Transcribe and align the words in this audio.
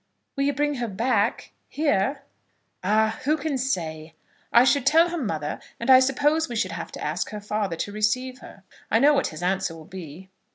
"Will 0.35 0.45
you 0.45 0.53
bring 0.53 0.77
her 0.77 0.87
back, 0.87 1.51
here?" 1.69 2.23
"Ah, 2.83 3.19
who 3.25 3.37
can 3.37 3.55
say? 3.55 4.15
I 4.51 4.63
should 4.63 4.83
tell 4.83 5.09
her 5.09 5.17
mother, 5.19 5.59
and 5.79 5.91
I 5.91 5.99
suppose 5.99 6.49
we 6.49 6.55
should 6.55 6.71
have 6.71 6.91
to 6.93 7.03
ask 7.03 7.29
her 7.29 7.39
father 7.39 7.75
to 7.75 7.91
receive 7.91 8.39
her. 8.39 8.63
I 8.89 8.97
know 8.97 9.13
what 9.13 9.27
his 9.27 9.43
answer 9.43 9.75
will 9.75 9.85
be." 9.85 10.31